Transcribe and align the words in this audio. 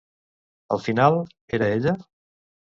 Al 0.77 0.81
final, 0.87 1.19
era 1.61 1.71
ella? 1.77 1.97